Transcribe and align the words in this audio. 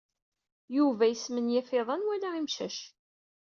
Yuba 0.75 1.03
yesmenyaf 1.07 1.69
iḍan 1.79 2.05
wala 2.07 2.29
imcac. 2.39 2.77